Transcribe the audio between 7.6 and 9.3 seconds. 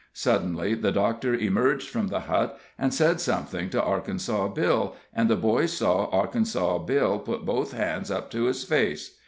hands up to his face.